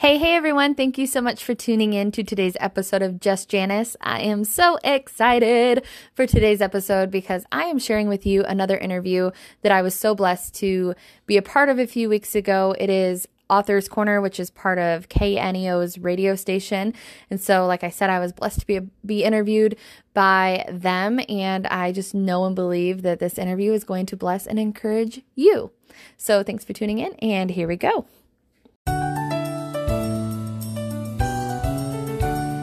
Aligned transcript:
Hey, 0.00 0.18
hey 0.18 0.36
everyone. 0.36 0.76
Thank 0.76 0.96
you 0.96 1.08
so 1.08 1.20
much 1.20 1.42
for 1.42 1.56
tuning 1.56 1.92
in 1.92 2.12
to 2.12 2.22
today's 2.22 2.56
episode 2.60 3.02
of 3.02 3.18
Just 3.18 3.48
Janice. 3.48 3.96
I 4.00 4.20
am 4.20 4.44
so 4.44 4.78
excited 4.84 5.84
for 6.14 6.24
today's 6.24 6.60
episode 6.60 7.10
because 7.10 7.44
I 7.50 7.64
am 7.64 7.80
sharing 7.80 8.08
with 8.08 8.24
you 8.24 8.44
another 8.44 8.78
interview 8.78 9.32
that 9.62 9.72
I 9.72 9.82
was 9.82 9.96
so 9.96 10.14
blessed 10.14 10.54
to 10.60 10.94
be 11.26 11.36
a 11.36 11.42
part 11.42 11.68
of 11.68 11.80
a 11.80 11.86
few 11.88 12.08
weeks 12.08 12.36
ago. 12.36 12.76
It 12.78 12.88
is 12.88 13.26
Authors 13.50 13.88
Corner, 13.88 14.20
which 14.20 14.38
is 14.38 14.50
part 14.50 14.78
of 14.78 15.08
KNEO's 15.08 15.98
radio 15.98 16.36
station. 16.36 16.94
And 17.28 17.40
so, 17.40 17.66
like 17.66 17.82
I 17.82 17.90
said, 17.90 18.08
I 18.08 18.20
was 18.20 18.32
blessed 18.32 18.60
to 18.60 18.66
be, 18.68 18.78
be 19.04 19.24
interviewed 19.24 19.76
by 20.14 20.64
them. 20.70 21.18
And 21.28 21.66
I 21.66 21.90
just 21.90 22.14
know 22.14 22.44
and 22.44 22.54
believe 22.54 23.02
that 23.02 23.18
this 23.18 23.36
interview 23.36 23.72
is 23.72 23.82
going 23.82 24.06
to 24.06 24.16
bless 24.16 24.46
and 24.46 24.60
encourage 24.60 25.22
you. 25.34 25.72
So, 26.16 26.44
thanks 26.44 26.64
for 26.64 26.72
tuning 26.72 26.98
in. 27.00 27.14
And 27.14 27.50
here 27.50 27.66
we 27.66 27.74
go. 27.74 28.06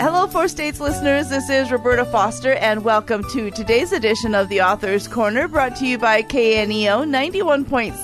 Hello, 0.06 0.28
Four 0.28 0.48
States 0.48 0.80
listeners. 0.80 1.30
This 1.30 1.50
is 1.50 1.72
Roberta 1.72 2.06
Foster, 2.06 2.54
and 2.54 2.84
welcome 2.86 3.24
to 3.32 3.50
today's 3.50 3.92
edition 3.92 4.36
of 4.36 4.50
the 4.50 4.62
Author's 4.62 5.08
Corner, 5.08 5.48
brought 5.48 5.76
to 5.78 5.88
you 5.88 5.98
by 5.98 6.22
KNEO 6.22 7.10
91.7 7.10 7.96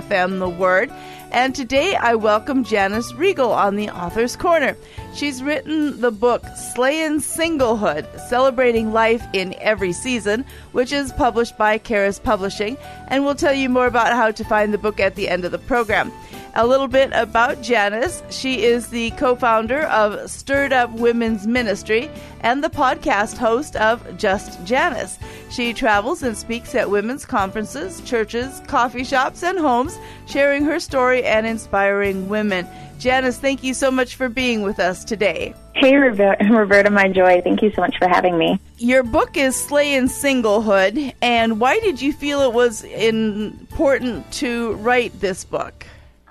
FM 0.00 0.38
The 0.38 0.48
Word. 0.48 0.90
And 1.32 1.54
today 1.54 1.96
I 1.96 2.14
welcome 2.14 2.64
Janice 2.64 3.12
Regal 3.12 3.52
on 3.52 3.76
the 3.76 3.90
Author's 3.90 4.36
Corner. 4.36 4.74
She's 5.14 5.42
written 5.42 6.00
the 6.00 6.10
book 6.10 6.42
Slayin' 6.72 7.18
Singlehood, 7.18 8.18
Celebrating 8.26 8.94
Life 8.94 9.22
in 9.34 9.54
Every 9.58 9.92
Season, 9.92 10.46
which 10.72 10.94
is 10.94 11.12
published 11.12 11.58
by 11.58 11.76
Charis 11.76 12.18
Publishing, 12.18 12.78
and 13.08 13.22
we'll 13.22 13.34
tell 13.34 13.52
you 13.52 13.68
more 13.68 13.86
about 13.86 14.14
how 14.14 14.30
to 14.30 14.44
find 14.44 14.72
the 14.72 14.78
book 14.78 14.98
at 14.98 15.14
the 15.14 15.28
end 15.28 15.44
of 15.44 15.52
the 15.52 15.58
program. 15.58 16.10
A 16.54 16.66
little 16.66 16.88
bit 16.88 17.10
about 17.12 17.62
Janice. 17.62 18.22
She 18.30 18.64
is 18.64 18.88
the 18.88 19.12
co 19.12 19.36
founder 19.36 19.82
of 19.82 20.28
Stirred 20.28 20.72
Up 20.72 20.90
Women's 20.90 21.46
Ministry 21.46 22.10
and 22.40 22.64
the 22.64 22.68
podcast 22.68 23.36
host 23.36 23.76
of 23.76 24.16
Just 24.16 24.64
Janice. 24.64 25.18
She 25.50 25.72
travels 25.72 26.24
and 26.24 26.36
speaks 26.36 26.74
at 26.74 26.90
women's 26.90 27.24
conferences, 27.24 28.00
churches, 28.00 28.60
coffee 28.66 29.04
shops, 29.04 29.44
and 29.44 29.58
homes, 29.58 29.96
sharing 30.26 30.64
her 30.64 30.80
story 30.80 31.22
and 31.24 31.46
inspiring 31.46 32.28
women. 32.28 32.66
Janice, 32.98 33.38
thank 33.38 33.62
you 33.62 33.72
so 33.72 33.90
much 33.90 34.16
for 34.16 34.28
being 34.28 34.62
with 34.62 34.78
us 34.78 35.04
today. 35.04 35.54
Hey, 35.74 35.94
Roberta, 35.96 36.90
my 36.90 37.08
joy. 37.08 37.40
Thank 37.42 37.62
you 37.62 37.72
so 37.72 37.80
much 37.80 37.96
for 37.96 38.08
having 38.08 38.36
me. 38.36 38.60
Your 38.76 39.02
book 39.02 39.36
is 39.36 39.56
Slayin' 39.56 40.08
Singlehood, 40.08 41.14
and 41.22 41.60
why 41.60 41.78
did 41.80 42.02
you 42.02 42.12
feel 42.12 42.40
it 42.42 42.52
was 42.52 42.84
important 42.84 44.30
to 44.32 44.72
write 44.74 45.18
this 45.20 45.44
book? 45.44 45.86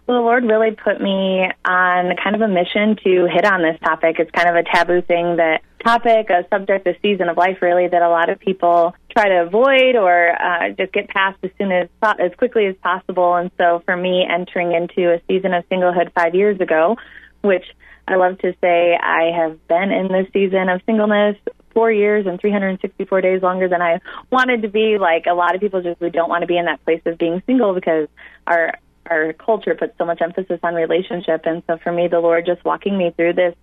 The 0.10 0.16
Lord 0.16 0.44
really 0.44 0.72
put 0.72 1.00
me 1.00 1.46
on 1.66 2.16
kind 2.18 2.36
of 2.36 2.42
a 2.42 2.48
mission 2.48 2.96
to 3.04 3.28
hit 3.32 3.46
on 3.46 3.62
this 3.62 3.80
topic. 3.86 4.16
It's 4.18 4.32
kind 4.32 4.50
of 4.50 4.56
a 4.56 4.64
taboo 4.64 5.04
thing 5.04 5.36
that 5.36 5.62
topic, 5.86 6.32
a 6.32 6.48
subject, 6.50 6.88
a 6.88 6.96
season 7.04 7.30
of 7.30 7.38
life, 7.38 7.62
really, 7.62 7.88
that 7.88 8.02
a 8.02 8.10
lot 8.10 8.28
of 8.28 8.40
people 8.40 8.96
try 9.16 9.30
to 9.30 9.44
avoid 9.44 9.96
or 9.96 10.32
uh, 10.32 10.70
just 10.70 10.94
get 10.94 11.10
past 11.10 11.38
as 11.44 11.52
soon 11.60 11.72
as 11.72 11.90
as 12.02 12.32
quickly 12.40 12.66
as 12.66 12.76
possible. 12.82 13.36
And 13.36 13.52
so, 13.60 13.84
for 13.86 13.96
me, 13.96 14.26
entering 14.28 14.72
into 14.72 15.14
a 15.14 15.22
season 15.28 15.54
of 15.54 15.64
singlehood 15.70 16.12
five 16.14 16.34
years 16.34 16.60
ago, 16.60 16.98
which 17.42 17.66
I 18.08 18.16
love 18.16 18.40
to 18.40 18.56
say 18.62 18.98
I 19.00 19.30
have 19.38 19.68
been 19.68 19.92
in 19.92 20.08
this 20.08 20.26
season 20.34 20.70
of 20.70 20.82
singleness 20.88 21.38
four 21.76 21.92
years 21.92 22.26
and 22.26 22.42
364 22.42 23.22
days 23.22 23.44
longer 23.44 23.68
than 23.68 23.84
I 23.84 24.00
wanted 24.32 24.64
to 24.64 24.70
be. 24.70 24.98
Like 24.98 25.28
a 25.30 25.36
lot 25.36 25.54
of 25.54 25.62
people 25.62 25.84
just 25.84 26.02
we 26.02 26.10
don't 26.10 26.30
want 26.30 26.42
to 26.42 26.48
be 26.48 26.58
in 26.58 26.66
that 26.66 26.84
place 26.84 27.04
of 27.06 27.20
being 27.20 27.44
single 27.46 27.76
because 27.76 28.08
our 28.48 28.74
our 29.10 29.34
culture 29.34 29.76
puts 29.76 29.98
so 29.98 30.06
much 30.06 30.22
emphasis 30.22 30.60
on 30.64 30.76
relationship. 30.76 31.42
And 31.46 31.64
so 31.68 31.78
for 31.78 31.92
me, 31.92 32.08
the 32.08 32.20
Lord 32.20 32.46
just 32.46 32.64
walking 32.64 32.98
me 32.98 33.12
through 33.16 33.34
this 33.34 33.56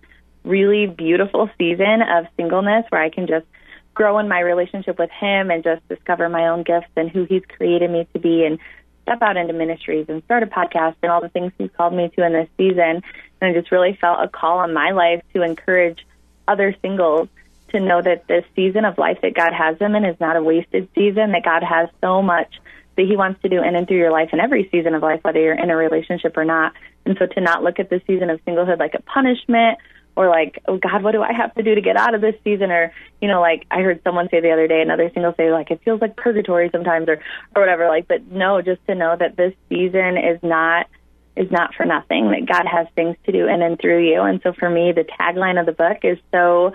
really 0.43 0.87
beautiful 0.87 1.49
season 1.57 2.01
of 2.01 2.25
singleness 2.35 2.85
where 2.89 3.01
I 3.01 3.09
can 3.09 3.27
just 3.27 3.45
grow 3.93 4.19
in 4.19 4.27
my 4.27 4.39
relationship 4.39 4.99
with 4.99 5.09
Him 5.09 5.49
and 5.49 5.63
just 5.63 5.87
discover 5.87 6.29
my 6.29 6.47
own 6.47 6.63
gifts 6.63 6.91
and 6.95 7.09
who 7.09 7.25
He's 7.25 7.43
created 7.57 7.89
me 7.89 8.07
to 8.13 8.19
be 8.19 8.45
and 8.45 8.59
step 9.03 9.21
out 9.21 9.37
into 9.37 9.53
ministries 9.53 10.05
and 10.09 10.23
start 10.23 10.43
a 10.43 10.47
podcast 10.47 10.95
and 11.01 11.11
all 11.11 11.21
the 11.21 11.29
things 11.29 11.51
He's 11.57 11.71
called 11.75 11.93
me 11.93 12.09
to 12.15 12.25
in 12.25 12.33
this 12.33 12.49
season. 12.57 13.01
And 13.41 13.51
I 13.51 13.53
just 13.53 13.71
really 13.71 13.97
felt 13.99 14.19
a 14.21 14.27
call 14.27 14.59
on 14.59 14.73
my 14.73 14.91
life 14.91 15.23
to 15.33 15.41
encourage 15.41 16.05
other 16.47 16.75
singles 16.81 17.27
to 17.69 17.79
know 17.79 18.01
that 18.01 18.27
this 18.27 18.45
season 18.55 18.85
of 18.85 18.97
life 18.97 19.19
that 19.21 19.33
God 19.33 19.51
has 19.53 19.77
them 19.79 19.95
in 19.95 20.05
is 20.05 20.19
not 20.19 20.37
a 20.37 20.43
wasted 20.43 20.87
season, 20.95 21.31
that 21.31 21.43
God 21.43 21.63
has 21.63 21.89
so 22.01 22.21
much 22.21 22.53
that 22.97 23.05
he 23.05 23.15
wants 23.15 23.41
to 23.43 23.49
do 23.49 23.63
in 23.63 23.75
and 23.75 23.87
through 23.87 23.97
your 23.97 24.11
life 24.11 24.29
in 24.33 24.39
every 24.39 24.67
season 24.71 24.93
of 24.95 25.01
life, 25.01 25.19
whether 25.23 25.39
you're 25.39 25.53
in 25.53 25.69
a 25.69 25.75
relationship 25.75 26.35
or 26.35 26.43
not. 26.43 26.73
And 27.05 27.15
so 27.17 27.27
to 27.27 27.41
not 27.41 27.63
look 27.63 27.79
at 27.79 27.89
the 27.89 28.01
season 28.05 28.29
of 28.29 28.43
singlehood 28.43 28.79
like 28.79 28.95
a 28.95 29.01
punishment 29.01 29.77
or 30.15 30.29
like, 30.29 30.63
oh 30.67 30.77
God, 30.77 31.03
what 31.03 31.11
do 31.11 31.21
I 31.21 31.31
have 31.31 31.53
to 31.55 31.63
do 31.63 31.75
to 31.75 31.81
get 31.81 31.95
out 31.95 32.15
of 32.15 32.21
this 32.21 32.33
season? 32.43 32.71
Or, 32.71 32.91
you 33.21 33.27
know, 33.27 33.39
like 33.39 33.67
I 33.69 33.81
heard 33.81 34.01
someone 34.03 34.27
say 34.29 34.41
the 34.41 34.51
other 34.51 34.67
day, 34.67 34.81
another 34.81 35.11
single 35.13 35.33
say 35.37 35.51
like, 35.51 35.69
it 35.69 35.79
feels 35.85 36.01
like 36.01 36.17
purgatory 36.17 36.69
sometimes 36.71 37.07
or, 37.07 37.21
or 37.55 37.61
whatever. 37.61 37.87
Like, 37.87 38.07
but 38.07 38.25
no, 38.31 38.61
just 38.63 38.83
to 38.87 38.95
know 38.95 39.15
that 39.17 39.37
this 39.37 39.53
season 39.69 40.17
is 40.17 40.39
not, 40.41 40.87
is 41.35 41.51
not 41.51 41.75
for 41.75 41.85
nothing, 41.85 42.31
that 42.31 42.47
God 42.47 42.65
has 42.65 42.87
things 42.95 43.15
to 43.27 43.31
do 43.31 43.47
in 43.47 43.61
and 43.61 43.79
through 43.79 44.09
you. 44.09 44.23
And 44.23 44.41
so 44.41 44.53
for 44.53 44.67
me, 44.67 44.91
the 44.91 45.03
tagline 45.03 45.59
of 45.59 45.67
the 45.67 45.71
book 45.71 45.99
is 46.01 46.17
so, 46.31 46.73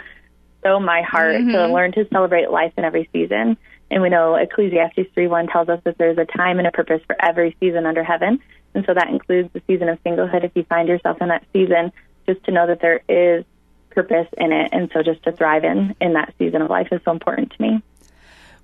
so 0.62 0.78
my 0.78 1.02
heart 1.02 1.34
mm-hmm. 1.34 1.50
to 1.50 1.66
learn 1.66 1.90
to 1.92 2.06
celebrate 2.12 2.48
life 2.48 2.72
in 2.76 2.84
every 2.84 3.08
season. 3.12 3.56
And 3.92 4.00
we 4.00 4.08
know 4.08 4.36
Ecclesiastes 4.36 5.12
3.1 5.14 5.52
tells 5.52 5.68
us 5.68 5.78
that 5.84 5.98
there's 5.98 6.16
a 6.16 6.24
time 6.24 6.58
and 6.58 6.66
a 6.66 6.70
purpose 6.70 7.02
for 7.06 7.14
every 7.20 7.54
season 7.60 7.84
under 7.84 8.02
heaven. 8.02 8.40
And 8.74 8.86
so 8.86 8.94
that 8.94 9.10
includes 9.10 9.50
the 9.52 9.60
season 9.66 9.90
of 9.90 10.02
singlehood. 10.02 10.44
If 10.44 10.52
you 10.54 10.64
find 10.64 10.88
yourself 10.88 11.18
in 11.20 11.28
that 11.28 11.44
season, 11.52 11.92
just 12.26 12.42
to 12.44 12.52
know 12.52 12.66
that 12.66 12.80
there 12.80 13.02
is 13.06 13.44
purpose 13.90 14.28
in 14.38 14.50
it. 14.50 14.70
And 14.72 14.90
so 14.94 15.02
just 15.02 15.22
to 15.24 15.32
thrive 15.32 15.64
in, 15.64 15.94
in 16.00 16.14
that 16.14 16.32
season 16.38 16.62
of 16.62 16.70
life 16.70 16.88
is 16.90 17.02
so 17.04 17.10
important 17.10 17.52
to 17.52 17.62
me. 17.62 17.82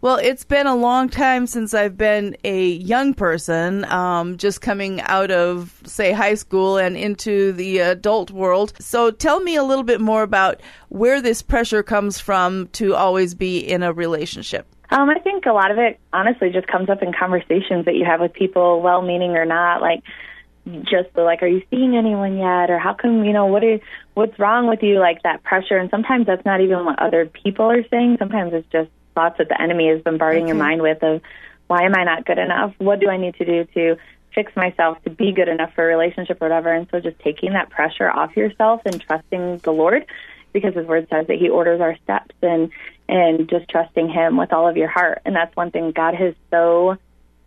Well, 0.01 0.17
it's 0.17 0.45
been 0.45 0.67
a 0.67 0.77
long 0.77 1.11
time 1.11 1.47
since 1.47 1.75
I've 1.75 1.99
been 1.99 2.35
a 2.45 2.69
young 2.69 3.13
person, 3.13 3.85
um, 3.87 4.39
just 4.39 4.63
coming 4.63 5.03
out 5.03 5.31
of, 5.31 5.83
say, 5.85 6.13
high 6.13 6.37
school 6.37 6.79
and 6.79 6.97
into 6.97 7.53
the 7.53 7.81
adult 7.81 8.31
world. 8.31 8.73
So 8.79 9.11
tell 9.11 9.41
me 9.41 9.57
a 9.57 9.65
little 9.65 9.85
bit 9.85 10.01
more 10.01 10.23
about 10.23 10.63
where 10.89 11.21
this 11.21 11.43
pressure 11.43 11.83
comes 11.83 12.19
from 12.19 12.69
to 12.69 12.95
always 12.95 13.35
be 13.35 13.59
in 13.59 13.83
a 13.83 13.93
relationship. 13.93 14.67
Um, 14.91 15.11
I 15.11 15.19
think 15.19 15.45
a 15.47 15.53
lot 15.53 15.71
of 15.71 15.79
it 15.79 16.01
honestly 16.13 16.51
just 16.51 16.67
comes 16.67 16.89
up 16.89 17.03
in 17.03 17.13
conversations 17.13 17.85
that 17.85 17.95
you 17.95 18.05
have 18.05 18.21
with 18.21 18.33
people, 18.33 18.81
well 18.81 19.03
meaning 19.03 19.37
or 19.37 19.45
not, 19.45 19.83
like 19.83 20.03
just 20.83 21.13
the, 21.15 21.23
like, 21.23 21.43
are 21.43 21.47
you 21.47 21.63
seeing 21.71 21.97
anyone 21.97 22.37
yet? 22.37 22.71
Or 22.71 22.79
how 22.79 22.95
come, 22.95 23.25
you 23.25 23.33
know, 23.33 23.47
what 23.47 23.65
is, 23.65 23.81
what's 24.15 24.39
wrong 24.39 24.67
with 24.69 24.83
you? 24.83 24.99
Like 24.99 25.23
that 25.23 25.43
pressure. 25.43 25.77
And 25.77 25.91
sometimes 25.91 26.27
that's 26.27 26.45
not 26.45 26.61
even 26.61 26.85
what 26.85 26.99
other 27.01 27.27
people 27.27 27.67
are 27.67 27.87
saying. 27.89 28.17
Sometimes 28.19 28.53
it's 28.55 28.69
just 28.71 28.91
thoughts 29.15 29.39
that 29.39 29.49
the 29.49 29.61
enemy 29.61 29.89
is 29.89 30.03
bombarding 30.03 30.45
okay. 30.45 30.49
your 30.49 30.57
mind 30.57 30.83
with 30.83 31.03
of 31.03 31.21
why 31.67 31.83
am 31.83 31.95
I 31.95 32.05
not 32.05 32.25
good 32.25 32.39
enough? 32.39 32.75
What 32.79 33.01
do 33.01 33.09
I 33.09 33.17
need 33.17 33.35
to 33.37 33.45
do 33.45 33.65
to 33.75 33.97
fix 34.35 34.55
myself 34.57 35.03
to 35.05 35.11
be 35.11 35.33
good 35.33 35.49
enough 35.49 35.75
for 35.75 35.85
a 35.85 35.97
relationship 35.97 36.41
or 36.41 36.47
whatever? 36.49 36.73
And 36.73 36.89
so 36.91 37.01
just 37.01 37.19
taking 37.21 37.53
that 37.53 37.71
pressure 37.71 38.11
off 38.11 38.37
yourself 38.37 38.83
and 38.87 39.01
trusting 39.01 39.59
the 39.59 39.73
Lord 39.73 40.07
because 40.53 40.75
his 40.75 40.87
word 40.87 41.09
says 41.11 41.27
that 41.27 41.37
he 41.37 41.49
orders 41.49 41.81
our 41.81 41.97
steps 42.05 42.35
and 42.43 42.71
and 43.09 43.49
just 43.49 43.69
trusting 43.69 44.09
him 44.09 44.37
with 44.37 44.53
all 44.53 44.69
of 44.69 44.77
your 44.77 44.89
heart. 44.89 45.23
And 45.25 45.35
that's 45.35 45.55
one 45.57 45.71
thing 45.71 45.93
God 45.93 46.15
has 46.15 46.35
so 46.51 46.97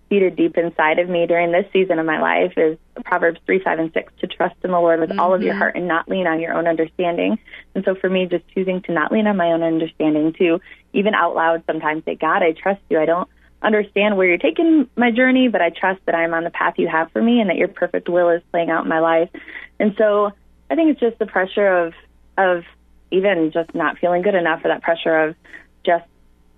seated 0.09 0.35
deep 0.35 0.57
inside 0.57 0.99
of 0.99 1.07
me 1.07 1.25
during 1.25 1.51
this 1.53 1.65
season 1.71 1.97
of 1.97 2.05
my 2.05 2.19
life 2.19 2.53
is 2.57 2.77
Proverbs 3.05 3.39
3, 3.45 3.63
5, 3.63 3.79
and 3.79 3.93
6 3.93 4.13
to 4.19 4.27
trust 4.27 4.55
in 4.63 4.71
the 4.71 4.79
Lord 4.79 4.99
with 4.99 5.11
mm-hmm. 5.11 5.19
all 5.19 5.33
of 5.33 5.41
your 5.41 5.53
mm-hmm. 5.53 5.61
heart 5.61 5.75
and 5.75 5.87
not 5.87 6.09
lean 6.09 6.27
on 6.27 6.41
your 6.41 6.53
own 6.53 6.67
understanding. 6.67 7.39
And 7.75 7.85
so 7.85 7.95
for 7.95 8.09
me, 8.09 8.25
just 8.25 8.43
choosing 8.53 8.81
to 8.83 8.91
not 8.91 9.11
lean 9.11 9.25
on 9.27 9.37
my 9.37 9.53
own 9.53 9.63
understanding, 9.63 10.33
to 10.33 10.59
even 10.91 11.13
out 11.13 11.33
loud 11.33 11.63
sometimes 11.65 12.03
say, 12.03 12.15
God, 12.15 12.43
I 12.43 12.51
trust 12.51 12.81
you. 12.89 12.99
I 12.99 13.05
don't 13.05 13.29
understand 13.61 14.17
where 14.17 14.27
you're 14.27 14.37
taking 14.37 14.89
my 14.97 15.11
journey, 15.11 15.47
but 15.47 15.61
I 15.61 15.69
trust 15.69 16.01
that 16.05 16.15
I'm 16.15 16.33
on 16.33 16.43
the 16.43 16.49
path 16.49 16.73
you 16.77 16.89
have 16.89 17.09
for 17.11 17.21
me 17.21 17.39
and 17.39 17.49
that 17.49 17.55
your 17.55 17.69
perfect 17.69 18.09
will 18.09 18.29
is 18.29 18.41
playing 18.51 18.69
out 18.69 18.83
in 18.83 18.89
my 18.89 18.99
life. 18.99 19.29
And 19.79 19.95
so 19.97 20.31
I 20.69 20.75
think 20.75 20.91
it's 20.91 20.99
just 20.99 21.19
the 21.19 21.25
pressure 21.25 21.67
of, 21.67 21.93
of 22.37 22.63
even 23.11 23.51
just 23.51 23.73
not 23.75 23.97
feeling 23.99 24.21
good 24.21 24.35
enough, 24.35 24.63
or 24.63 24.69
that 24.69 24.81
pressure 24.81 25.15
of 25.15 25.35
just 25.85 26.05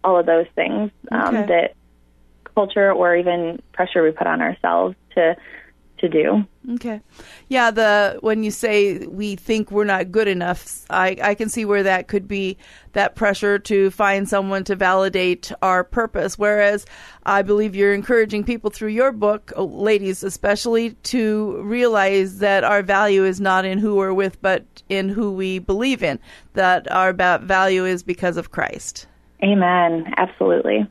all 0.04 0.20
of 0.20 0.26
those 0.26 0.48
things 0.56 0.92
um, 1.12 1.36
okay. 1.36 1.48
that 1.48 1.76
culture 2.54 2.92
or 2.92 3.16
even 3.16 3.62
pressure 3.72 4.04
we 4.04 4.12
put 4.12 4.28
on 4.28 4.42
ourselves 4.42 4.96
to 5.16 5.36
to 6.04 6.10
do. 6.10 6.46
Okay. 6.76 7.00
Yeah, 7.48 7.72
the 7.72 8.18
when 8.20 8.44
you 8.44 8.52
say 8.52 9.08
we 9.08 9.38
think 9.38 9.72
we're 9.72 9.86
not 9.86 10.12
good 10.12 10.28
enough, 10.28 10.86
I, 10.90 11.18
I 11.22 11.34
can 11.34 11.48
see 11.48 11.64
where 11.64 11.84
that 11.84 12.10
could 12.10 12.28
be 12.28 12.58
that 12.92 13.16
pressure 13.16 13.58
to 13.60 13.90
find 13.90 14.28
someone 14.28 14.66
to 14.66 14.76
validate 14.76 15.52
our 15.62 15.84
purpose. 15.84 16.38
Whereas 16.38 16.86
I 17.26 17.42
believe 17.42 17.74
you're 17.74 17.94
encouraging 17.94 18.44
people 18.44 18.70
through 18.70 18.90
your 18.90 19.14
book, 19.14 19.54
uh, 19.56 19.64
ladies 19.64 20.24
especially, 20.24 20.92
to 21.04 21.62
realize 21.64 22.40
that 22.40 22.66
our 22.66 22.84
value 22.84 23.24
is 23.24 23.40
not 23.40 23.64
in 23.64 23.80
who 23.80 23.96
we're 23.96 24.14
with, 24.14 24.42
but 24.42 24.66
in 24.90 25.08
who 25.08 25.32
we 25.32 25.60
believe 25.60 26.04
in. 26.04 26.20
That 26.54 26.92
our 26.92 27.14
value 27.14 27.86
is 27.86 28.04
because 28.04 28.36
of 28.36 28.52
Christ. 28.52 29.08
Amen. 29.42 30.14
Absolutely. 30.18 30.86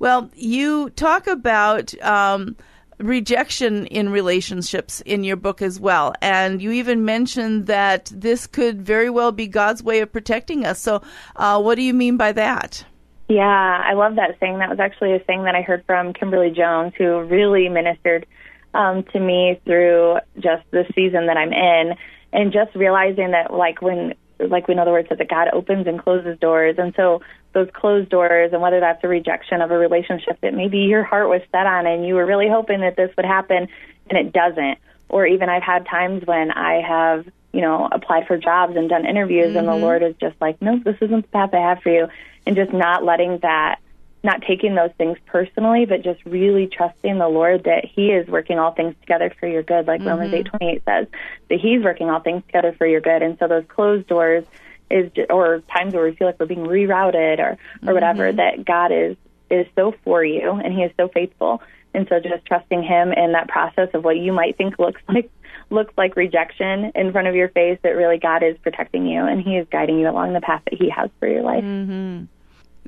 Well, 0.00 0.30
you 0.34 0.90
talk 0.90 1.28
about 1.28 1.94
um, 2.02 2.56
rejection 2.98 3.86
in 3.86 4.10
relationships 4.10 5.00
in 5.02 5.24
your 5.24 5.36
book 5.36 5.62
as 5.62 5.80
well. 5.80 6.14
And 6.20 6.62
you 6.62 6.70
even 6.72 7.04
mentioned 7.04 7.66
that 7.66 8.12
this 8.14 8.46
could 8.46 8.82
very 8.82 9.10
well 9.10 9.32
be 9.32 9.46
God's 9.46 9.82
way 9.82 10.00
of 10.00 10.12
protecting 10.12 10.64
us. 10.64 10.80
So, 10.80 11.02
uh, 11.36 11.60
what 11.60 11.76
do 11.76 11.82
you 11.82 11.94
mean 11.94 12.16
by 12.16 12.32
that? 12.32 12.84
Yeah, 13.28 13.82
I 13.84 13.94
love 13.94 14.16
that 14.16 14.36
saying. 14.40 14.58
That 14.58 14.68
was 14.68 14.80
actually 14.80 15.14
a 15.14 15.24
saying 15.24 15.44
that 15.44 15.54
I 15.54 15.62
heard 15.62 15.84
from 15.86 16.12
Kimberly 16.12 16.50
Jones, 16.50 16.92
who 16.98 17.20
really 17.22 17.68
ministered 17.68 18.26
um, 18.74 19.04
to 19.12 19.20
me 19.20 19.60
through 19.64 20.18
just 20.38 20.64
the 20.70 20.84
season 20.94 21.26
that 21.26 21.36
I'm 21.36 21.52
in, 21.52 21.96
and 22.32 22.52
just 22.52 22.74
realizing 22.74 23.30
that, 23.30 23.52
like 23.52 23.80
when, 23.80 24.14
like 24.38 24.68
we 24.68 24.74
know 24.74 24.84
the 24.84 24.90
word 24.90 25.06
says 25.08 25.18
that 25.18 25.30
God 25.30 25.48
opens 25.52 25.86
and 25.86 26.02
closes 26.02 26.38
doors, 26.40 26.76
and 26.78 26.92
so 26.94 27.22
those 27.52 27.68
closed 27.72 28.08
doors, 28.08 28.52
and 28.52 28.62
whether 28.62 28.80
that's 28.80 29.02
a 29.04 29.08
rejection 29.08 29.60
of 29.60 29.70
a 29.70 29.78
relationship 29.78 30.40
that 30.40 30.54
maybe 30.54 30.78
your 30.78 31.04
heart 31.04 31.28
was 31.28 31.42
set 31.50 31.66
on, 31.66 31.86
and 31.86 32.06
you 32.06 32.14
were 32.14 32.26
really 32.26 32.48
hoping 32.48 32.80
that 32.80 32.96
this 32.96 33.10
would 33.16 33.26
happen, 33.26 33.68
and 34.08 34.18
it 34.18 34.32
doesn't, 34.32 34.78
or 35.08 35.26
even 35.26 35.48
I've 35.48 35.62
had 35.62 35.86
times 35.86 36.26
when 36.26 36.50
I 36.50 36.80
have 36.80 37.26
you 37.52 37.60
know, 37.60 37.88
applied 37.92 38.26
for 38.26 38.38
jobs 38.38 38.76
and 38.76 38.88
done 38.88 39.06
interviews, 39.06 39.48
mm-hmm. 39.48 39.58
and 39.58 39.68
the 39.68 39.72
mm-hmm. 39.72 39.82
Lord 39.82 40.02
is 40.02 40.14
just 40.18 40.34
like, 40.40 40.60
no, 40.62 40.78
this 40.78 40.96
isn't 41.00 41.22
the 41.22 41.28
path 41.28 41.50
I 41.52 41.58
have 41.58 41.82
for 41.82 41.90
you, 41.90 42.08
and 42.46 42.56
just 42.56 42.72
not 42.72 43.04
letting 43.04 43.38
that, 43.42 43.78
not 44.24 44.42
taking 44.42 44.74
those 44.74 44.92
things 44.96 45.18
personally, 45.26 45.84
but 45.84 46.02
just 46.02 46.24
really 46.24 46.66
trusting 46.66 47.18
the 47.18 47.28
Lord 47.28 47.64
that 47.64 47.84
He 47.84 48.10
is 48.10 48.26
working 48.26 48.58
all 48.58 48.72
things 48.72 48.94
together 49.02 49.30
for 49.38 49.46
your 49.46 49.62
good, 49.62 49.86
like 49.86 50.00
mm-hmm. 50.00 50.08
Romans 50.08 50.32
eight 50.32 50.46
twenty 50.46 50.70
eight 50.70 50.82
says, 50.86 51.08
that 51.50 51.60
He's 51.60 51.84
working 51.84 52.08
all 52.08 52.20
things 52.20 52.42
together 52.46 52.72
for 52.72 52.86
your 52.86 53.02
good, 53.02 53.22
and 53.22 53.38
so 53.38 53.48
those 53.48 53.64
closed 53.68 54.06
doors 54.06 54.44
is, 54.92 55.10
or 55.30 55.62
times 55.72 55.94
where 55.94 56.04
we 56.04 56.14
feel 56.14 56.28
like 56.28 56.38
we're 56.38 56.46
being 56.46 56.66
rerouted 56.66 57.38
or 57.38 57.42
or 57.42 57.56
mm-hmm. 57.56 57.92
whatever, 57.92 58.32
that 58.32 58.64
God 58.64 58.92
is 58.92 59.16
is 59.50 59.66
so 59.76 59.94
for 60.04 60.24
you, 60.24 60.50
and 60.52 60.72
He 60.72 60.82
is 60.82 60.92
so 60.96 61.08
faithful. 61.08 61.62
And 61.94 62.06
so 62.08 62.20
just 62.20 62.46
trusting 62.46 62.82
him 62.82 63.12
in 63.12 63.32
that 63.32 63.48
process 63.48 63.90
of 63.92 64.02
what 64.02 64.16
you 64.16 64.32
might 64.32 64.56
think 64.56 64.78
looks 64.78 65.02
like 65.08 65.30
looks 65.70 65.92
like 65.96 66.16
rejection 66.16 66.92
in 66.94 67.12
front 67.12 67.28
of 67.28 67.34
your 67.34 67.48
face, 67.48 67.78
that 67.82 67.90
really 67.90 68.18
God 68.18 68.42
is 68.42 68.56
protecting 68.58 69.06
you 69.06 69.24
and 69.24 69.40
He 69.40 69.56
is 69.56 69.66
guiding 69.70 69.98
you 69.98 70.08
along 70.08 70.32
the 70.32 70.40
path 70.40 70.62
that 70.64 70.74
He 70.74 70.90
has 70.90 71.10
for 71.18 71.28
your 71.28 71.42
life. 71.42 71.64
Mm-hmm. 71.64 72.24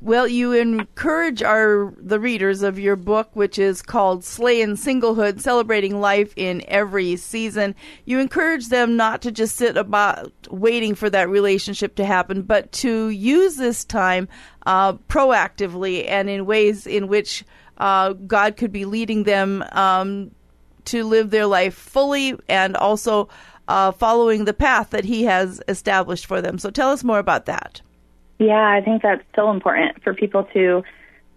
Well, 0.01 0.27
you 0.27 0.51
encourage 0.51 1.41
our 1.41 1.93
the 1.97 2.19
readers 2.19 2.63
of 2.63 2.77
your 2.77 2.97
book, 2.97 3.29
which 3.33 3.57
is 3.57 3.81
called 3.81 4.25
"Slaying 4.25 4.75
Singlehood: 4.75 5.39
Celebrating 5.39 6.01
Life 6.01 6.33
in 6.35 6.63
Every 6.67 7.15
Season." 7.15 7.73
You 8.03 8.19
encourage 8.19 8.67
them 8.67 8.97
not 8.97 9.21
to 9.21 9.31
just 9.31 9.55
sit 9.55 9.77
about 9.77 10.31
waiting 10.51 10.95
for 10.95 11.09
that 11.09 11.29
relationship 11.29 11.95
to 11.95 12.05
happen, 12.05 12.41
but 12.41 12.71
to 12.73 13.09
use 13.09 13.55
this 13.55 13.85
time 13.85 14.27
uh, 14.65 14.93
proactively 14.93 16.07
and 16.07 16.29
in 16.29 16.45
ways 16.45 16.85
in 16.85 17.07
which 17.07 17.45
uh, 17.77 18.13
God 18.13 18.57
could 18.57 18.73
be 18.73 18.85
leading 18.85 19.23
them 19.23 19.63
um, 19.71 20.29
to 20.85 21.05
live 21.05 21.29
their 21.29 21.47
life 21.47 21.73
fully 21.73 22.35
and 22.49 22.75
also 22.75 23.29
uh, 23.69 23.91
following 23.91 24.43
the 24.43 24.53
path 24.53 24.89
that 24.89 25.05
He 25.05 25.23
has 25.23 25.61
established 25.69 26.25
for 26.25 26.41
them. 26.41 26.59
So 26.59 26.69
tell 26.69 26.91
us 26.91 27.03
more 27.03 27.19
about 27.19 27.45
that. 27.45 27.81
Yeah, 28.39 28.67
I 28.67 28.81
think 28.81 29.01
that's 29.01 29.23
so 29.35 29.51
important 29.51 30.03
for 30.03 30.13
people 30.13 30.43
to 30.53 30.83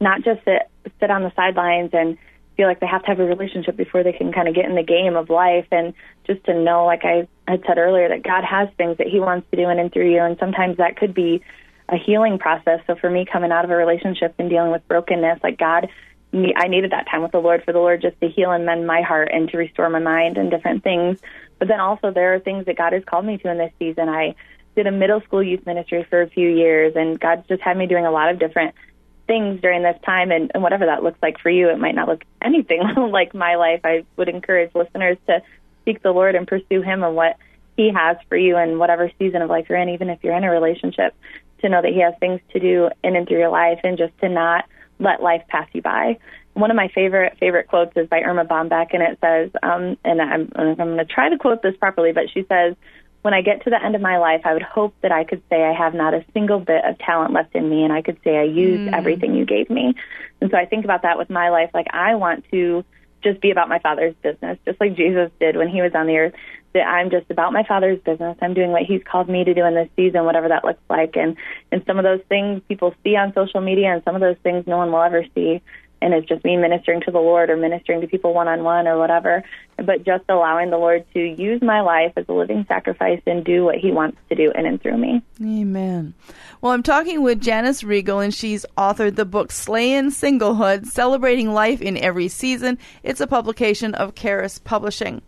not 0.01 0.23
just 0.23 0.45
sit 0.45 0.71
sit 1.01 1.11
on 1.11 1.23
the 1.23 1.33
sidelines 1.35 1.91
and 1.93 2.17
feel 2.57 2.67
like 2.67 2.81
they 2.81 2.87
have 2.87 3.03
to 3.03 3.09
have 3.09 3.21
a 3.21 3.25
relationship 3.25 3.77
before 3.77 4.03
they 4.03 4.13
can 4.13 4.33
kind 4.33 4.49
of 4.49 4.55
get 4.55 4.65
in 4.65 4.75
the 4.75 4.83
game 4.83 5.17
of 5.17 5.31
life 5.31 5.67
and 5.71 5.95
just 6.27 6.43
to 6.45 6.55
know 6.55 6.87
like 6.87 7.05
I 7.05 7.29
had 7.47 7.63
said 7.67 7.79
earlier 7.79 8.09
that 8.09 8.23
God 8.23 8.45
has 8.45 8.69
things 8.77 8.99
that 8.99 9.07
he 9.07 9.21
wants 9.21 9.49
to 9.51 9.57
do 9.57 9.69
in 9.69 9.79
and 9.79 9.93
through 9.93 10.11
you 10.11 10.21
and 10.21 10.37
sometimes 10.39 10.79
that 10.79 10.97
could 10.97 11.15
be 11.15 11.43
a 11.89 11.97
healing 11.97 12.39
process. 12.39 12.81
So 12.87 12.97
for 12.97 13.09
me 13.09 13.25
coming 13.31 13.53
out 13.53 13.65
of 13.65 13.71
a 13.71 13.77
relationship 13.77 14.35
and 14.39 14.51
dealing 14.51 14.73
with 14.73 14.87
brokenness, 14.89 15.41
like 15.43 15.59
God 15.59 15.89
I 16.33 16.69
needed 16.69 16.93
that 16.93 17.07
time 17.11 17.23
with 17.23 17.33
the 17.33 17.39
Lord 17.39 17.65
for 17.65 17.73
the 17.73 17.79
Lord 17.79 18.03
just 18.03 18.21
to 18.21 18.29
heal 18.29 18.51
and 18.51 18.67
mend 18.67 18.87
my 18.87 19.01
heart 19.01 19.31
and 19.33 19.49
to 19.49 19.57
restore 19.57 19.89
my 19.89 19.99
mind 19.99 20.37
and 20.37 20.51
different 20.51 20.85
things. 20.85 21.21
But 21.59 21.69
then 21.69 21.81
also 21.81 22.11
there 22.11 22.35
are 22.35 22.39
things 22.39 22.67
that 22.67 22.77
God 22.77 22.93
has 22.93 23.03
called 23.05 23.25
me 23.25 23.39
to 23.39 23.51
in 23.51 23.57
this 23.57 23.73
season. 23.79 24.09
I 24.11 24.35
did 24.79 24.87
a 24.87 24.93
middle 24.93 25.21
school 25.23 25.43
youth 25.43 25.67
ministry 25.67 26.07
for 26.09 26.23
a 26.23 26.31
few 26.31 26.49
years 26.49 26.93
and 26.95 27.19
God's 27.19 27.49
just 27.49 27.61
had 27.61 27.77
me 27.77 27.89
doing 27.89 28.07
a 28.07 28.13
lot 28.13 28.31
of 28.31 28.39
different 28.39 28.77
things 29.27 29.61
during 29.61 29.83
this 29.83 29.99
time 30.07 30.31
and, 30.31 30.53
and 30.55 30.63
whatever 30.63 30.87
that 30.87 31.03
looks 31.03 31.19
like 31.21 31.41
for 31.41 31.51
you, 31.51 31.69
it 31.69 31.81
might 31.81 31.97
not 31.97 32.07
look 32.07 32.23
anything 32.43 32.81
like 33.11 33.35
my 33.35 33.57
life. 33.57 33.81
I 33.83 34.05
would 34.17 34.29
encourage 34.29 34.73
listeners 34.77 35.19
to 35.27 35.43
seek 35.85 36.01
the 36.01 36.13
Lord 36.13 36.37
and 36.37 36.47
pursue 36.47 36.81
him 36.81 37.03
and 37.03 37.17
what 37.17 37.39
he 37.77 37.91
has 37.93 38.19
for 38.29 38.37
you 38.37 38.57
in 38.57 38.79
whatever 38.79 39.11
season 39.19 39.43
of 39.43 39.51
life 39.51 39.67
you're 39.69 39.79
in, 39.79 39.89
even 39.89 40.11
if 40.11 40.23
you're 40.23 40.37
in 40.37 40.45
a 40.45 40.51
relationship, 40.51 41.13
to 41.61 41.69
know 41.69 41.83
that 41.83 41.93
he 41.93 42.01
has 42.01 42.15
things 42.21 42.41
to 42.53 42.61
do 42.61 42.89
in 43.03 43.17
and 43.17 43.27
through 43.27 43.39
your 43.39 43.51
life 43.51 43.81
and 43.83 43.99
just 43.99 44.17
to 44.21 44.29
not 44.29 44.65
let 45.01 45.21
life 45.21 45.43
pass 45.49 45.67
you 45.73 45.83
by. 45.83 46.19
One 46.55 46.71
of 46.71 46.77
my 46.77 46.87
favorite 46.95 47.37
favorite 47.41 47.67
quotes 47.67 47.97
is 47.97 48.09
by 48.09 48.21
Erma 48.21 48.45
Bombeck, 48.45 48.95
and 48.95 49.03
it 49.03 49.19
says, 49.21 49.51
um, 49.61 49.97
and 50.05 50.23
I'm, 50.23 50.53
I'm 50.55 50.77
going 50.77 50.99
to 50.99 51.05
try 51.05 51.31
to 51.31 51.37
quote 51.37 51.63
this 51.63 51.77
properly, 51.77 52.13
but 52.13 52.31
she 52.33 52.45
says, 52.49 52.77
"When 53.23 53.35
I 53.35 53.43
get 53.43 53.65
to 53.65 53.71
the 53.71 53.83
end 53.83 53.95
of 53.95 54.01
my 54.01 54.19
life, 54.19 54.43
I 54.45 54.53
would 54.53 54.63
hope 54.63 54.95
that 55.03 55.13
I 55.13 55.25
could 55.25 55.43
say 55.51 55.63
I 55.63 55.73
have 55.73 55.95
not 55.95 56.15
a 56.15 56.25
single 56.33 56.61
bit 56.61 56.85
of 56.85 56.99
talent 56.99 57.33
left 57.33 57.55
in 57.55 57.69
me, 57.69 57.85
and 57.85 57.93
I 57.93 58.03
could 58.03 58.19
say 58.25 58.39
I 58.39 58.45
used 58.45 58.91
mm. 58.91 58.97
everything 58.97 59.35
you 59.35 59.45
gave 59.45 59.69
me." 59.71 59.95
And 60.41 60.51
so 60.51 60.57
I 60.57 60.67
think 60.67 60.85
about 60.85 61.03
that 61.03 61.19
with 61.19 61.31
my 61.31 61.51
life. 61.51 61.71
Like 61.75 61.89
I 61.93 62.15
want 62.15 62.45
to 62.53 62.85
just 63.23 63.41
be 63.41 63.51
about 63.51 63.69
my 63.69 63.81
Father's 63.81 64.15
business, 64.23 64.59
just 64.65 64.81
like 64.81 64.95
Jesus 64.95 65.31
did 65.41 65.57
when 65.57 65.69
he 65.69 65.83
was 65.83 65.93
on 65.95 66.07
the 66.07 66.17
earth 66.17 66.35
that 66.75 66.87
I'm 66.87 67.11
just 67.11 67.31
about 67.31 67.53
my 67.53 67.65
father's 67.65 68.01
business. 68.01 68.37
I'm 68.43 68.55
doing 68.55 68.71
what 68.71 68.83
he's 68.83 69.03
called 69.03 69.29
me 69.29 69.45
to 69.45 69.55
do 69.55 69.65
in 69.65 69.75
this 69.75 69.89
season, 69.97 70.25
whatever 70.25 70.49
that 70.49 70.65
looks 70.65 70.83
like. 70.89 71.17
And 71.17 71.37
and 71.73 71.83
some 71.87 71.99
of 71.99 72.05
those 72.05 72.21
things 72.29 72.63
people 72.69 72.95
see 73.03 73.17
on 73.17 73.33
social 73.35 73.61
media, 73.61 73.93
and 73.93 74.03
some 74.05 74.15
of 74.15 74.21
those 74.21 74.37
things 74.43 74.67
no 74.67 74.77
one 74.77 74.93
will 74.93 75.03
ever 75.03 75.25
see. 75.35 75.63
And 76.01 76.15
it's 76.15 76.29
just 76.29 76.45
me 76.45 76.57
ministering 76.57 77.01
to 77.03 77.11
the 77.11 77.19
Lord 77.19 77.51
or 77.51 77.57
ministering 77.57 78.01
to 78.01 78.07
people 78.07 78.33
one 78.33 78.49
on 78.49 78.63
one 78.63 78.87
or 78.87 78.99
whatever. 78.99 79.43
But 79.77 80.05
just 80.05 80.25
allowing 80.29 80.71
the 80.71 80.77
Lord 80.77 81.05
to 81.15 81.21
use 81.21 81.61
my 81.63 81.81
life 81.81 82.13
as 82.17 82.25
a 82.29 82.33
living 82.33 82.65
sacrifice 82.69 83.21
and 83.27 83.45
do 83.45 83.65
what 83.65 83.77
He 83.77 83.91
wants 83.91 84.19
to 84.29 84.35
do 84.35 84.53
in 84.55 84.67
and 84.67 84.81
through 84.81 84.99
me. 84.99 85.23
Amen. 85.41 86.15
Well, 86.61 86.73
I'm 86.73 86.83
talking 86.83 87.23
with 87.23 87.41
Janice 87.41 87.85
Regal, 87.85 88.21
and 88.21 88.35
she's 88.35 88.67
authored 88.77 89.17
the 89.17 89.25
book 89.25 89.53
Slaying 89.53 90.07
Singlehood 90.07 90.87
Celebrating 90.87 91.53
Life 91.53 91.81
in 91.81 91.97
Every 91.97 92.29
Season. 92.29 92.79
It's 93.03 93.21
a 93.21 93.27
publication 93.27 93.95
of 93.95 94.15
Charis 94.15 94.59
Publishing. 94.59 95.23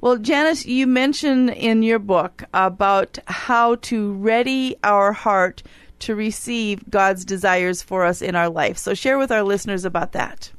Well, 0.00 0.18
Janice, 0.18 0.66
you 0.66 0.86
mentioned 0.86 1.48
in 1.50 1.82
your 1.82 1.98
book 1.98 2.44
about 2.52 3.18
how 3.26 3.76
to 3.76 4.12
ready 4.12 4.76
our 4.84 5.12
heart 5.12 5.62
to 6.04 6.14
receive 6.14 6.88
God's 6.90 7.24
desires 7.24 7.82
for 7.82 8.04
us 8.04 8.20
in 8.20 8.36
our 8.36 8.48
life. 8.48 8.78
So 8.78 8.94
share 8.94 9.18
with 9.18 9.32
our 9.32 9.42
listeners 9.42 9.84
about 9.84 10.12
that. 10.12 10.52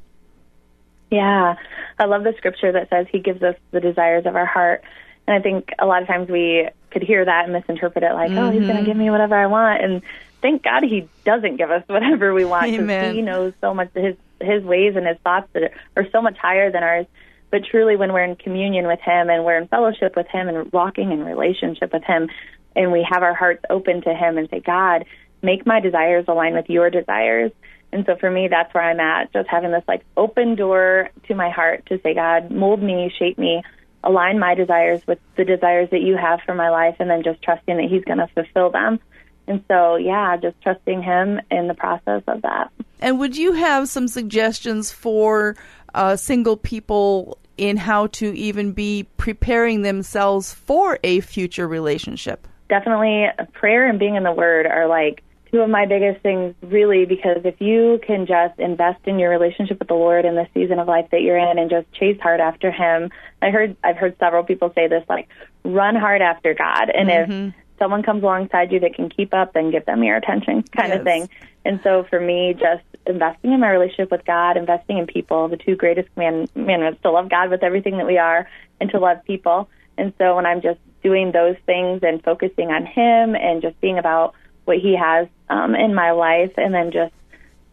Yeah, 1.12 1.56
I 2.00 2.06
love 2.06 2.24
the 2.24 2.34
scripture 2.38 2.72
that 2.72 2.90
says 2.90 3.08
He 3.12 3.20
gives 3.20 3.42
us 3.44 3.56
the 3.72 3.80
desires 3.80 4.26
of 4.26 4.36
our 4.36 4.46
heart. 4.46 4.84
And 5.28 5.36
I 5.36 5.42
think 5.42 5.70
a 5.80 5.86
lot 5.86 6.02
of 6.02 6.08
times 6.08 6.30
we 6.30 6.68
could 6.92 7.04
hear 7.04 7.24
that 7.24 7.46
and 7.46 7.54
misinterpret 7.54 8.04
it 8.04 8.14
like, 8.14 8.32
mm-hmm. 8.32 8.40
oh, 8.40 8.52
He's 8.52 8.68
going 8.68 8.78
to 8.78 8.86
give 8.86 8.98
me 8.98 9.10
whatever 9.10 9.36
I 9.36 9.46
want. 9.46 9.84
And 9.84 10.02
thank 10.42 10.64
God 10.64 10.84
He 10.84 11.08
doesn't 11.24 11.58
give 11.58 11.70
us 11.70 11.84
whatever 11.88 12.34
we 12.34 12.46
want 12.46 12.72
because 12.72 13.14
He 13.14 13.22
knows 13.22 13.54
so 13.62 13.74
much 13.74 13.92
His 13.94 14.16
His 14.42 14.64
ways 14.64 14.96
and 14.96 15.06
His 15.08 15.18
thoughts 15.24 15.48
that 15.54 15.72
are 15.96 16.10
so 16.12 16.22
much 16.22 16.38
higher 16.38 16.72
than 16.72 16.84
ours. 16.84 17.06
But 17.52 17.62
truly, 17.70 17.96
when 17.96 18.12
we're 18.12 18.24
in 18.24 18.36
communion 18.36 18.88
with 18.88 19.00
Him 19.00 19.30
and 19.30 19.46
we're 19.46 19.58
in 19.58 19.68
fellowship 19.68 20.16
with 20.16 20.28
Him 20.28 20.50
and 20.50 20.72
walking 20.72 21.12
in 21.12 21.24
relationship 21.24 21.94
with 21.94 22.04
Him, 22.04 22.30
and 22.76 22.92
we 22.92 23.08
have 23.10 23.24
our 23.24 23.34
hearts 23.34 23.64
open 23.70 24.02
to 24.02 24.14
Him 24.14 24.38
and 24.38 24.50
say, 24.50 24.60
God, 24.60 25.06
make 25.46 25.66
my 25.66 25.80
desires 25.80 26.26
align 26.28 26.54
with 26.54 26.70
your 26.70 26.90
desires. 26.90 27.52
And 27.92 28.06
so 28.06 28.16
for 28.18 28.30
me, 28.30 28.48
that's 28.50 28.74
where 28.74 28.84
I'm 28.84 29.00
at, 29.00 29.32
just 29.32 29.48
having 29.48 29.72
this 29.72 29.84
like 29.88 30.04
open 30.18 30.56
door 30.56 31.10
to 31.28 31.36
my 31.36 31.50
heart 31.50 31.86
to 31.88 32.00
say, 32.02 32.14
God, 32.14 32.52
mold 32.52 32.82
me, 32.82 33.14
shape 33.18 33.38
me, 33.38 33.64
align 34.04 34.40
my 34.40 34.56
desires 34.56 35.02
with 35.08 35.20
the 35.38 35.46
desires 35.46 35.90
that 35.92 36.02
you 36.02 36.18
have 36.18 36.40
for 36.46 36.54
my 36.54 36.70
life, 36.70 36.96
and 37.00 37.10
then 37.10 37.24
just 37.24 37.42
trusting 37.42 37.78
that 37.78 37.86
He's 37.90 38.04
going 38.04 38.18
to 38.18 38.28
fulfill 38.34 38.70
them. 38.70 39.00
And 39.48 39.64
so, 39.68 39.96
yeah, 39.96 40.36
just 40.38 40.60
trusting 40.62 41.04
Him 41.04 41.40
in 41.52 41.68
the 41.68 41.74
process 41.74 42.24
of 42.28 42.42
that. 42.42 42.72
And 43.00 43.20
would 43.20 43.38
you 43.38 43.54
have 43.54 43.88
some 43.88 44.08
suggestions 44.08 44.92
for 44.92 45.56
uh, 45.94 46.16
single 46.16 46.58
people 46.58 47.38
in 47.58 47.78
how 47.78 48.08
to 48.08 48.36
even 48.38 48.74
be 48.74 49.08
preparing 49.18 49.84
themselves 49.84 50.54
for 50.54 51.00
a 51.04 51.22
future 51.22 51.68
relationship? 51.68 52.48
Definitely, 52.68 53.28
prayer 53.54 53.88
and 53.88 54.00
being 54.00 54.16
in 54.16 54.24
the 54.24 54.32
Word 54.32 54.66
are 54.66 54.88
like 54.88 55.24
two 55.56 55.62
of 55.62 55.70
my 55.70 55.86
biggest 55.86 56.22
things, 56.22 56.54
really, 56.62 57.06
because 57.06 57.46
if 57.46 57.62
you 57.62 57.98
can 58.06 58.26
just 58.26 58.60
invest 58.60 59.00
in 59.06 59.20
your 59.20 59.30
relationship 59.30 59.80
with 59.80 59.88
the 59.88 59.94
Lord 59.94 60.26
in 60.26 60.36
the 60.36 60.48
season 60.54 60.80
of 60.80 60.88
life 60.88 61.10
that 61.12 61.22
you're 61.22 61.38
in 61.38 61.58
and 61.58 61.70
just 61.70 61.90
chase 61.94 62.20
hard 62.22 62.42
after 62.42 62.72
Him, 62.72 63.10
I 63.42 63.52
heard 63.52 63.78
I've 63.82 63.96
heard 63.96 64.18
several 64.20 64.44
people 64.44 64.74
say 64.76 64.90
this, 64.90 65.06
like 65.08 65.30
run 65.64 65.96
hard 65.96 66.22
after 66.22 66.54
God, 66.54 66.90
and 66.90 67.10
mm-hmm. 67.10 67.48
if 67.48 67.54
someone 67.80 68.04
comes 68.04 68.24
alongside 68.24 68.74
you 68.74 68.82
that 68.82 68.96
can 68.96 69.10
keep 69.10 69.34
up, 69.34 69.54
then 69.54 69.72
give 69.72 69.86
them 69.86 70.04
your 70.04 70.18
attention, 70.18 70.64
kind 70.64 70.90
yes. 70.90 70.98
of 70.98 71.04
thing. 71.06 71.30
And 71.64 71.80
so 71.84 72.04
for 72.10 72.20
me, 72.20 72.54
just 72.54 72.84
investing 73.08 73.54
in 73.54 73.62
my 73.62 73.70
relationship 73.70 74.12
with 74.12 74.26
God, 74.26 74.58
investing 74.58 74.98
in 74.98 75.08
people, 75.08 75.48
the 75.48 75.58
two 75.58 75.78
greatest 75.78 76.10
commandments 76.16 77.02
to 77.02 77.12
love 77.12 77.30
God 77.30 77.50
with 77.50 77.64
everything 77.64 77.98
that 77.98 78.08
we 78.08 78.18
are 78.18 78.50
and 78.82 78.90
to 78.90 79.00
love 79.00 79.24
people. 79.24 79.70
And 79.98 80.12
so 80.18 80.36
when 80.36 80.46
I'm 80.46 80.62
just 80.62 80.80
doing 81.02 81.32
those 81.32 81.56
things 81.66 82.02
and 82.04 82.22
focusing 82.24 82.72
on 82.72 82.86
Him 82.86 83.36
and 83.36 83.62
just 83.62 83.80
being 83.80 83.98
about 83.98 84.36
what 84.66 84.78
He 84.78 84.96
has 84.96 85.28
um, 85.50 85.76
in 85.76 85.94
my 85.94 86.12
life, 86.12 86.52
and 86.58 86.74
then 86.74 86.92
just 86.92 87.14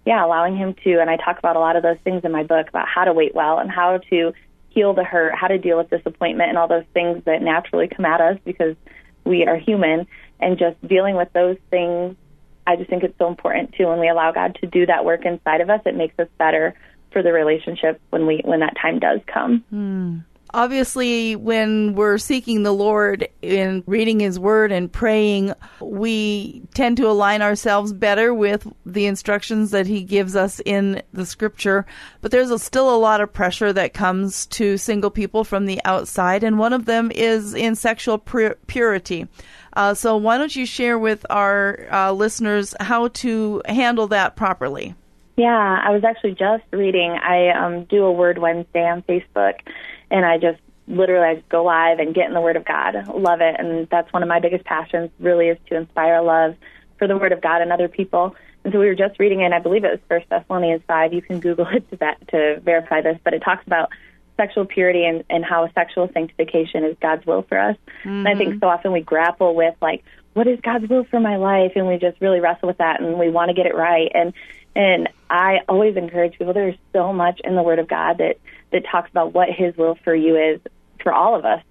yeah, 0.05 0.25
allowing 0.25 0.57
Him 0.57 0.75
to. 0.85 1.01
And 1.01 1.11
I 1.11 1.17
talk 1.17 1.39
about 1.39 1.57
a 1.57 1.61
lot 1.61 1.77
of 1.77 1.83
those 1.83 1.99
things 2.05 2.23
in 2.25 2.33
my 2.33 2.43
book 2.43 2.69
about 2.69 2.89
how 2.89 3.05
to 3.05 3.13
wait 3.13 3.35
well 3.35 3.59
and 3.59 3.71
how 3.71 3.99
to 4.11 4.33
heal 4.69 4.95
the 4.95 5.05
hurt, 5.05 5.35
how 5.35 5.49
to 5.49 5.59
deal 5.59 5.77
with 5.77 5.91
disappointment, 5.91 6.49
and 6.49 6.59
all 6.59 6.69
those 6.69 6.87
things 6.95 7.23
that 7.25 7.43
naturally 7.43 7.89
come 7.89 8.05
at 8.05 8.21
us 8.21 8.39
because 8.45 8.77
we 9.25 9.47
are 9.47 9.57
human, 9.57 10.07
and 10.41 10.59
just 10.59 10.77
dealing 10.87 11.17
with 11.17 11.33
those 11.33 11.57
things. 11.71 12.17
I 12.67 12.77
just 12.77 12.89
think 12.89 13.03
it's 13.03 13.19
so 13.19 13.29
important 13.29 13.75
too. 13.75 13.89
When 13.89 13.99
we 13.99 14.09
allow 14.09 14.31
God 14.33 14.57
to 14.61 14.67
do 14.67 14.87
that 14.87 15.05
work 15.05 15.25
inside 15.25 15.61
of 15.61 15.71
us, 15.71 15.81
it 15.85 15.97
makes 15.97 16.17
us 16.19 16.29
better 16.39 16.75
for 17.11 17.23
the 17.23 17.33
relationship 17.33 18.01
when 18.11 18.27
we 18.27 18.41
when 18.45 18.61
that 18.61 18.77
time 18.81 18.99
does 18.99 19.21
come. 19.27 19.65
Mm 19.73 20.25
obviously 20.55 21.37
when 21.37 21.95
we're 21.95 22.19
seeking 22.19 22.63
the 22.63 22.73
lord 22.73 23.29
in 23.43 23.83
reading 23.87 24.21
his 24.21 24.39
word 24.39 24.73
and 24.73 24.93
praying 24.93 25.53
we 25.81 26.63
tend 26.75 26.97
to 26.97 27.09
align 27.09 27.43
ourselves 27.43 27.93
better 27.93 28.33
with 28.33 28.67
the 28.87 29.07
instructions 29.07 29.71
that 29.71 29.87
he 29.87 30.03
gives 30.03 30.37
us 30.37 30.61
in 30.65 31.03
the 31.13 31.27
scripture. 31.27 31.87
But 32.21 32.31
there's 32.31 32.51
a, 32.51 32.59
still 32.59 32.95
a 32.95 32.97
lot 32.97 33.21
of 33.21 33.33
pressure 33.33 33.73
that 33.73 33.95
comes 33.95 34.47
to 34.47 34.77
single 34.77 35.11
people 35.11 35.45
from 35.45 35.67
the 35.67 35.81
outside 35.85 36.45
and 36.45 36.59
one 36.59 36.73
of 36.73 36.85
them 36.85 37.11
is 37.13 37.55
in 37.55 37.75
sexual 37.75 38.19
purity. 38.19 39.29
Uh, 39.75 39.95
so 39.95 40.17
why 40.17 40.39
don't 40.39 40.55
you 40.55 40.67
share 40.67 40.99
with 40.99 41.25
our 41.31 41.87
uh, 41.91 42.13
listeners 42.13 42.75
how 42.81 43.09
to 43.09 43.63
handle 43.67 44.07
that 44.09 44.37
properly? 44.37 44.95
Yeah, 45.37 45.81
I 45.83 45.91
was 45.91 46.05
actually 46.05 46.33
just 46.33 46.65
reading. 46.73 47.13
I 47.13 47.49
um, 47.51 47.85
do 47.85 48.05
a 48.05 48.13
Word 48.13 48.37
Wednesday 48.37 48.85
on 48.85 49.03
Facebook, 49.03 49.61
and 50.13 50.25
I 50.25 50.39
just 50.39 50.61
literally 50.87 51.27
I 51.27 51.43
go 51.49 51.65
live 51.65 51.99
and 51.99 52.15
get 52.15 52.29
in 52.29 52.35
the 52.35 52.41
Word 52.41 52.57
of 52.57 52.65
God. 52.65 52.95
Love 53.09 53.41
it, 53.41 53.57
and 53.59 53.89
that's 53.89 54.13
one 54.13 54.23
of 54.23 54.29
my 54.29 54.39
biggest 54.39 54.65
passions. 54.65 55.11
Really, 55.19 55.49
is 55.49 55.59
to 55.71 55.77
inspire 55.77 56.23
love 56.23 56.55
for 56.99 57.09
the 57.09 57.17
Word 57.17 57.33
of 57.33 57.41
God 57.41 57.63
and 57.63 57.73
other 57.73 57.89
people. 57.89 58.37
And 58.65 58.73
so 58.73 58.79
we 58.79 58.87
were 58.87 58.95
just 58.95 59.19
reading 59.19 59.41
it. 59.41 59.47
And 59.47 59.55
I 59.55 59.59
believe 59.59 59.83
it 59.83 59.91
was 59.91 60.01
First 60.09 60.29
Thessalonians 60.29 60.83
five. 60.87 61.13
You 61.13 61.23
can 61.23 61.41
Google 61.41 61.67
it 61.67 61.91
to 61.91 61.97
that 61.97 62.29
to 62.29 62.61
verify 62.61 63.01
this, 63.01 63.19
but 63.25 63.35
it 63.35 63.43
talks 63.43 63.67
about 63.67 63.89
sexual 64.37 64.65
purity 64.65 65.05
and, 65.05 65.25
and 65.29 65.45
how 65.45 65.69
sexual 65.73 66.09
sanctification 66.15 66.85
is 66.85 66.97
God's 67.03 67.27
will 67.27 67.43
for 67.43 67.59
us. 67.59 67.77
Mm-hmm. 68.01 68.09
And 68.09 68.29
I 68.29 68.35
think 68.37 68.51
mm-hmm. 68.51 68.59
so 68.61 68.69
often 68.69 68.93
we 68.93 69.01
grapple 69.01 69.55
with 69.55 69.75
like, 69.83 70.05
what 70.35 70.47
is 70.47 70.61
God's 70.61 70.89
will 70.89 71.05
for 71.05 71.21
my 71.21 71.37
life? 71.37 71.73
And 71.77 71.87
we 71.87 71.99
just 71.99 72.21
really 72.21 72.41
wrestle 72.41 72.69
with 72.69 72.79
that 72.79 73.01
and 73.01 73.19
we 73.19 73.31
want 73.31 73.51
to 73.51 73.55
get 73.55 73.67
it 73.67 73.75
right. 73.75 74.11
And 74.15 74.33
and 74.75 75.09
I 75.33 75.61
always 75.67 75.97
encourage 75.97 76.39
people 76.39 76.53
there's 76.53 76.77
so 76.93 77.13
much 77.13 77.41
in 77.43 77.57
the 77.57 77.63
Word 77.63 77.79
of 77.79 77.89
God 77.89 78.19
that, 78.19 78.37
that 78.71 78.85
talks 78.85 79.11
about 79.11 79.33
what 79.33 79.49
His 79.49 79.75
will 79.79 79.97
for 80.05 80.15
you 80.15 80.37
is 80.37 80.61
for 81.03 81.13
all 81.13 81.35
of 81.35 81.47
us 81.47 81.63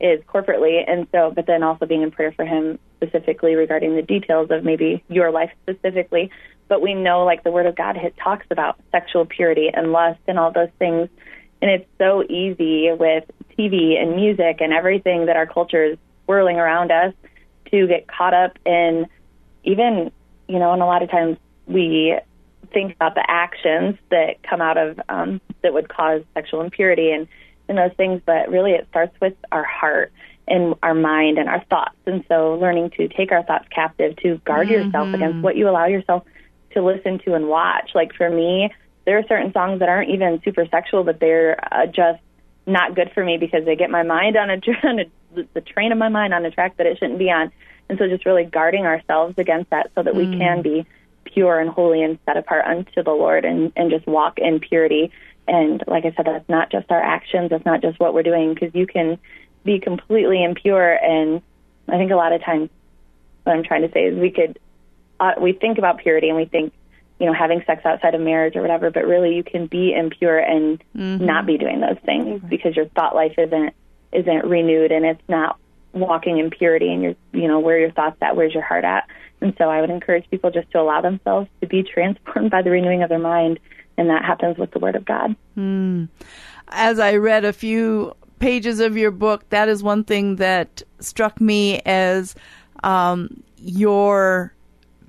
is 0.00 0.20
corporately. 0.24 0.84
And 0.86 1.06
so 1.12 1.32
but 1.34 1.46
then 1.46 1.62
also 1.62 1.86
being 1.86 2.02
in 2.02 2.10
prayer 2.10 2.32
for 2.32 2.44
him 2.44 2.78
specifically 2.96 3.54
regarding 3.54 3.96
the 3.96 4.02
details 4.02 4.50
of 4.50 4.64
maybe 4.64 5.02
your 5.08 5.30
life 5.30 5.50
specifically. 5.62 6.30
But 6.68 6.82
we 6.82 6.92
know 6.92 7.24
like 7.24 7.42
the 7.42 7.50
word 7.50 7.66
of 7.66 7.76
god 7.76 7.96
it 7.96 8.14
talks 8.22 8.46
about 8.50 8.78
sexual 8.92 9.24
purity 9.24 9.70
and 9.72 9.92
lust 9.92 10.20
and 10.28 10.38
all 10.38 10.52
those 10.52 10.68
things. 10.78 11.08
And 11.62 11.70
it's 11.70 11.88
so 11.98 12.22
easy 12.22 12.90
with 12.92 13.24
tv 13.58 13.98
and 13.98 14.16
music 14.16 14.58
and 14.60 14.74
everything 14.74 15.26
that 15.26 15.36
our 15.36 15.46
culture 15.46 15.82
is 15.82 15.98
swirling 16.26 16.58
around 16.58 16.92
us 16.92 17.14
to 17.70 17.86
get 17.86 18.06
caught 18.06 18.34
up 18.34 18.58
in 18.66 19.06
even 19.64 20.12
you 20.46 20.58
know 20.58 20.74
and 20.74 20.82
a 20.82 20.84
lot 20.84 21.02
of 21.02 21.10
times 21.10 21.38
we 21.66 22.18
think 22.72 22.94
about 22.94 23.14
the 23.14 23.24
actions 23.26 23.96
that 24.10 24.42
come 24.42 24.60
out 24.60 24.76
of 24.76 25.00
um, 25.08 25.40
that 25.62 25.72
would 25.72 25.88
cause 25.88 26.22
sexual 26.34 26.60
impurity 26.60 27.10
and 27.10 27.28
and 27.68 27.78
those 27.78 27.92
things, 27.96 28.22
but 28.24 28.48
really 28.48 28.72
it 28.72 28.86
starts 28.90 29.14
with 29.20 29.34
our 29.50 29.64
heart 29.64 30.12
and 30.46 30.76
our 30.82 30.94
mind 30.94 31.38
and 31.38 31.48
our 31.48 31.64
thoughts. 31.64 31.96
And 32.06 32.24
so 32.28 32.54
learning 32.54 32.90
to 32.90 33.08
take 33.08 33.32
our 33.32 33.42
thoughts 33.42 33.66
captive, 33.70 34.16
to 34.18 34.38
guard 34.38 34.68
mm-hmm. 34.68 34.84
yourself 34.84 35.12
against 35.12 35.42
what 35.42 35.56
you 35.56 35.68
allow 35.68 35.86
yourself 35.86 36.24
to 36.74 36.82
listen 36.82 37.18
to 37.24 37.34
and 37.34 37.48
watch. 37.48 37.90
Like 37.94 38.14
for 38.14 38.30
me, 38.30 38.72
there 39.04 39.18
are 39.18 39.24
certain 39.28 39.52
songs 39.52 39.80
that 39.80 39.88
aren't 39.88 40.10
even 40.10 40.40
super 40.44 40.66
sexual, 40.66 41.02
but 41.02 41.18
they're 41.18 41.58
uh, 41.74 41.86
just 41.86 42.20
not 42.66 42.94
good 42.94 43.10
for 43.14 43.24
me 43.24 43.36
because 43.38 43.64
they 43.64 43.74
get 43.76 43.90
my 43.90 44.02
mind 44.02 44.36
on 44.36 44.50
a, 44.50 44.54
on 44.86 45.00
a 45.00 45.04
the 45.54 45.60
train 45.60 45.92
of 45.92 45.98
my 45.98 46.08
mind 46.08 46.32
on 46.32 46.44
a 46.44 46.50
track 46.50 46.76
that 46.76 46.86
it 46.86 46.98
shouldn't 46.98 47.18
be 47.18 47.30
on. 47.30 47.50
And 47.88 47.98
so 47.98 48.08
just 48.08 48.26
really 48.26 48.44
guarding 48.44 48.86
ourselves 48.86 49.34
against 49.38 49.70
that 49.70 49.90
so 49.94 50.02
that 50.02 50.14
mm. 50.14 50.30
we 50.30 50.38
can 50.38 50.62
be 50.62 50.86
pure 51.36 51.60
and 51.60 51.68
holy 51.68 52.02
and 52.02 52.18
set 52.24 52.38
apart 52.38 52.64
unto 52.64 53.02
the 53.02 53.10
Lord 53.10 53.44
and, 53.44 53.70
and 53.76 53.90
just 53.90 54.06
walk 54.06 54.38
in 54.38 54.58
purity. 54.58 55.12
And 55.46 55.84
like 55.86 56.06
I 56.06 56.12
said, 56.16 56.26
that's 56.26 56.48
not 56.48 56.70
just 56.70 56.90
our 56.90 57.00
actions, 57.00 57.50
that's 57.50 57.64
not 57.66 57.82
just 57.82 58.00
what 58.00 58.14
we're 58.14 58.22
doing, 58.22 58.54
because 58.54 58.74
you 58.74 58.86
can 58.86 59.18
be 59.62 59.78
completely 59.78 60.42
impure. 60.42 60.94
And 60.94 61.42
I 61.88 61.98
think 61.98 62.10
a 62.10 62.16
lot 62.16 62.32
of 62.32 62.42
times 62.42 62.70
what 63.44 63.54
I'm 63.54 63.64
trying 63.64 63.82
to 63.82 63.92
say 63.92 64.04
is 64.06 64.18
we 64.18 64.30
could, 64.30 64.58
uh, 65.20 65.34
we 65.38 65.52
think 65.52 65.76
about 65.76 65.98
purity 65.98 66.28
and 66.28 66.38
we 66.38 66.46
think, 66.46 66.72
you 67.20 67.26
know, 67.26 67.34
having 67.34 67.62
sex 67.66 67.84
outside 67.84 68.14
of 68.14 68.20
marriage 68.22 68.56
or 68.56 68.62
whatever, 68.62 68.90
but 68.90 69.06
really 69.06 69.36
you 69.36 69.44
can 69.44 69.66
be 69.66 69.94
impure 69.94 70.38
and 70.38 70.82
mm-hmm. 70.96 71.24
not 71.24 71.44
be 71.46 71.58
doing 71.58 71.80
those 71.80 71.98
things 72.04 72.42
because 72.48 72.74
your 72.74 72.86
thought 72.86 73.14
life 73.14 73.34
isn't 73.38 73.74
isn't 74.12 74.44
renewed 74.46 74.92
and 74.92 75.04
it's 75.04 75.22
not 75.28 75.58
walking 75.96 76.38
in 76.38 76.50
purity 76.50 76.92
and 76.92 77.02
you're 77.02 77.14
you 77.32 77.48
know 77.48 77.58
where 77.58 77.78
your 77.78 77.90
thoughts 77.90 78.16
at 78.20 78.36
where's 78.36 78.52
your 78.52 78.62
heart 78.62 78.84
at 78.84 79.04
and 79.40 79.54
so 79.58 79.68
I 79.68 79.80
would 79.80 79.90
encourage 79.90 80.28
people 80.30 80.50
just 80.50 80.70
to 80.72 80.80
allow 80.80 81.00
themselves 81.00 81.48
to 81.60 81.66
be 81.66 81.82
transformed 81.82 82.50
by 82.50 82.62
the 82.62 82.70
renewing 82.70 83.02
of 83.02 83.08
their 83.08 83.18
mind, 83.18 83.58
and 83.98 84.08
that 84.08 84.24
happens 84.24 84.58
with 84.58 84.70
the 84.70 84.78
Word 84.78 84.96
of 84.96 85.04
God. 85.04 85.36
Mm. 85.56 86.08
As 86.68 86.98
I 86.98 87.16
read 87.16 87.44
a 87.44 87.52
few 87.52 88.14
pages 88.38 88.80
of 88.80 88.96
your 88.96 89.10
book, 89.10 89.48
that 89.50 89.68
is 89.68 89.82
one 89.82 90.04
thing 90.04 90.36
that 90.36 90.82
struck 91.00 91.40
me 91.40 91.80
as 91.80 92.34
um, 92.82 93.42
your 93.58 94.52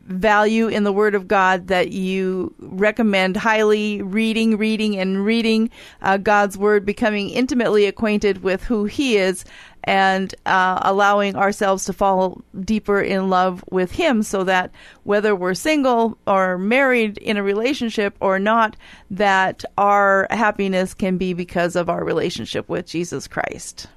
value 0.03 0.67
in 0.67 0.83
the 0.83 0.93
Word 0.93 1.15
of 1.15 1.27
God 1.27 1.67
that 1.67 1.91
you 1.91 2.53
recommend 2.59 3.35
highly 3.35 4.01
reading, 4.01 4.57
reading, 4.57 4.97
and 4.97 5.25
reading 5.25 5.69
uh, 6.01 6.17
God's 6.17 6.57
Word, 6.57 6.85
becoming 6.85 7.29
intimately 7.29 7.85
acquainted 7.85 8.43
with 8.43 8.63
who 8.63 8.85
He 8.85 9.17
is, 9.17 9.43
and 9.87 10.35
uh, 10.45 10.79
allowing 10.83 11.35
ourselves 11.35 11.85
to 11.85 11.93
fall 11.93 12.41
deeper 12.59 13.01
in 13.01 13.29
love 13.29 13.63
with 13.71 13.93
Him 13.93 14.21
so 14.21 14.43
that 14.43 14.69
whether 15.03 15.33
we're 15.33 15.53
single 15.53 16.17
or 16.27 16.57
married 16.57 17.17
in 17.17 17.37
a 17.37 17.43
relationship 17.43 18.15
or 18.19 18.37
not, 18.37 18.75
that 19.09 19.63
our 19.77 20.27
happiness 20.29 20.93
can 20.93 21.17
be 21.17 21.33
because 21.33 21.75
of 21.77 21.89
our 21.89 22.03
relationship 22.03 22.67
with 22.67 22.85
Jesus 22.85 23.27
Christ. 23.27 23.87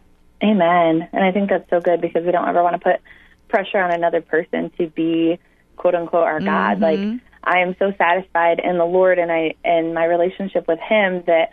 Amen. 0.43 1.09
And 1.13 1.25
I 1.25 1.33
think 1.33 1.51
that's 1.51 1.69
so 1.69 1.81
good 1.81 2.01
because 2.01 2.25
we 2.25 2.33
don't 2.33 2.49
ever 2.49 2.63
want 2.63 2.75
to 2.75 2.79
put 2.81 3.01
pressure 3.49 3.79
on 3.79 3.93
another 3.93 4.21
person 4.21 4.71
to 4.79 4.87
be 4.87 5.39
quote 5.77 5.97
unquote 5.97 6.25
our 6.25 6.41
God. 6.41 6.79
Mm-hmm. 6.79 7.11
Like 7.11 7.21
I 7.43 7.59
am 7.59 7.75
so 7.79 7.93
satisfied 7.99 8.61
in 8.63 8.79
the 8.79 8.85
Lord 8.85 9.19
and 9.19 9.33
I 9.33 9.55
and 9.65 9.93
my 9.93 10.05
relationship 10.05 10.69
with 10.69 10.79
Him 10.79 11.25
that 11.27 11.51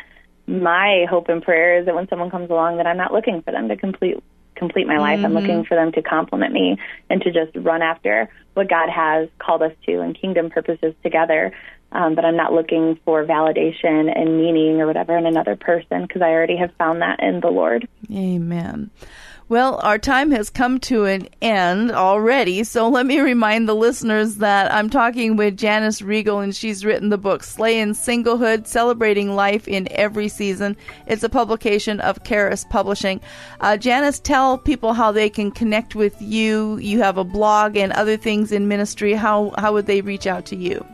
my 0.48 1.06
hope 1.10 1.30
and 1.30 1.44
prayer 1.44 1.80
is 1.80 1.86
that 1.86 1.96
when 1.96 2.08
someone 2.08 2.32
comes 2.32 2.50
along 2.50 2.78
that 2.78 2.88
I'm 2.88 2.98
not 2.98 3.14
looking 3.14 3.42
for 3.42 3.52
them 3.52 3.68
to 3.68 3.76
complete 3.76 4.18
complete 4.58 4.88
my 4.88 4.98
life. 4.98 5.18
Mm-hmm. 5.18 5.26
I'm 5.26 5.34
looking 5.34 5.66
for 5.66 5.76
them 5.76 5.92
to 5.94 6.02
complement 6.02 6.52
me 6.52 6.78
and 7.10 7.22
to 7.22 7.32
just 7.32 7.56
run 7.56 7.82
after 7.82 8.28
what 8.56 8.68
God 8.68 8.90
has 8.90 9.30
called 9.38 9.62
us 9.62 9.72
to 9.86 10.02
and 10.02 10.20
kingdom 10.20 10.50
purposes 10.50 10.96
together. 11.04 11.54
Um, 11.92 12.16
but 12.16 12.26
I'm 12.26 12.36
not 12.36 12.52
looking 12.52 13.00
for 13.06 13.24
validation 13.24 14.12
and 14.14 14.38
meaning 14.38 14.82
or 14.82 14.88
whatever 14.88 15.18
in 15.18 15.26
another 15.26 15.56
person 15.56 16.02
because 16.02 16.22
I 16.22 16.32
already 16.32 16.58
have 16.58 16.74
found 16.78 17.02
that 17.02 17.22
in 17.22 17.40
the 17.40 17.50
Lord. 17.50 17.88
Amen. 18.12 18.90
Well, 19.50 19.80
our 19.82 19.98
time 19.98 20.32
has 20.32 20.50
come 20.50 20.78
to 20.82 21.06
an 21.06 21.30
end 21.42 21.94
already, 21.94 22.66
so 22.66 22.90
let 22.90 23.06
me 23.06 23.22
remind 23.22 23.70
the 23.70 23.76
listeners 23.76 24.36
that 24.36 24.70
I'm 24.74 24.90
talking 24.90 25.38
with 25.38 25.56
Janice 25.56 26.02
Regal, 26.02 26.40
and 26.40 26.54
she's 26.54 26.84
written 26.84 27.08
the 27.08 27.18
book 27.18 27.44
Slaying 27.44 27.94
Singlehood 27.94 28.68
Celebrating 28.68 29.36
Life 29.36 29.66
in 29.66 29.88
Every 29.92 30.28
Season. 30.28 30.76
It's 31.06 31.24
a 31.24 31.30
publication 31.30 32.02
of 32.02 32.22
Charis 32.26 32.66
Publishing. 32.70 33.22
Uh, 33.62 33.78
Janice, 33.78 34.20
tell 34.20 34.58
people 34.58 34.92
how 34.92 35.14
they 35.14 35.30
can 35.30 35.52
connect 35.52 35.96
with 35.96 36.22
you. 36.22 36.76
You 36.80 37.00
have 37.00 37.18
a 37.18 37.24
blog 37.24 37.78
and 37.78 37.94
other 37.94 38.18
things 38.18 38.52
in 38.52 38.68
ministry. 38.68 39.14
How, 39.14 39.54
how 39.58 39.72
would 39.72 39.86
they 39.86 40.02
reach 40.02 40.28
out 40.28 40.46
to 40.48 40.58
you? 40.58 40.86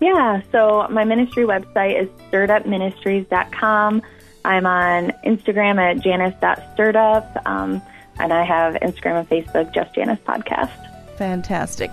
Yeah, 0.00 0.42
so 0.50 0.88
my 0.90 1.04
ministry 1.04 1.44
website 1.44 2.02
is 2.02 2.08
stirredupministries.com. 2.32 4.02
I'm 4.44 4.66
on 4.66 5.12
Instagram 5.24 5.78
at 5.78 6.00
janice.stirredup. 6.00 7.46
Um, 7.46 7.80
and 8.18 8.32
I 8.32 8.44
have 8.44 8.74
Instagram 8.74 9.20
and 9.20 9.28
Facebook, 9.28 9.72
Just 9.74 9.94
Janice 9.94 10.18
Podcast. 10.26 10.70
Fantastic. 11.16 11.90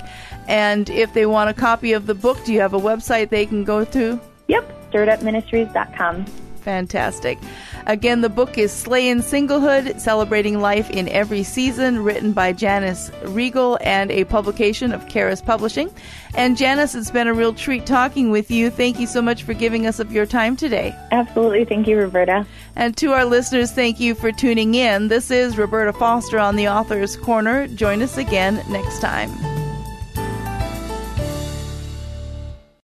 And 0.48 0.90
if 0.90 1.14
they 1.14 1.26
want 1.26 1.50
a 1.50 1.54
copy 1.54 1.94
of 1.94 2.08
the 2.08 2.16
book, 2.16 2.44
do 2.46 2.54
you 2.54 2.62
have 2.62 2.74
a 2.74 2.80
website 2.80 3.30
they 3.30 3.46
can 3.46 3.64
go 3.64 3.84
to? 3.86 4.20
Yep, 4.48 4.92
stirredupministries.com. 4.92 6.26
Fantastic. 6.68 7.40
Again, 7.86 8.20
the 8.20 8.28
book 8.28 8.58
is 8.58 8.74
Slaying 8.74 9.20
Singlehood, 9.20 10.02
Celebrating 10.02 10.60
Life 10.60 10.90
in 10.90 11.08
Every 11.08 11.42
Season, 11.42 12.04
written 12.04 12.34
by 12.34 12.52
Janice 12.52 13.10
Regal 13.24 13.80
and 13.80 14.12
a 14.12 14.26
publication 14.26 14.92
of 14.92 15.08
Charis 15.08 15.42
Publishing. 15.42 15.90
And 16.36 16.58
Janice, 16.58 16.94
it's 16.94 17.10
been 17.10 17.30
a 17.30 17.34
real 17.34 17.54
treat 17.54 17.86
talking 17.86 18.32
with 18.32 18.52
you. 18.52 18.70
Thank 18.70 19.00
you 19.00 19.08
so 19.08 19.22
much 19.22 19.44
for 19.44 19.54
giving 19.54 19.88
us 19.88 20.00
of 20.00 20.12
your 20.12 20.26
time 20.26 20.58
today. 20.58 20.94
Absolutely. 21.14 21.64
Thank 21.64 21.88
you, 21.88 21.98
Roberta. 21.98 22.46
And 22.76 22.98
to 22.98 23.14
our 23.14 23.24
listeners, 23.24 23.72
thank 23.72 24.02
you 24.02 24.14
for 24.14 24.34
tuning 24.34 24.76
in. 24.76 25.08
This 25.08 25.32
is 25.32 25.58
Roberta 25.58 25.94
Foster 25.94 26.38
on 26.38 26.58
the 26.58 26.68
Author's 26.68 27.16
Corner. 27.16 27.68
Join 27.70 28.02
us 28.02 28.18
again 28.18 28.62
next 28.70 29.00
time. 29.00 29.32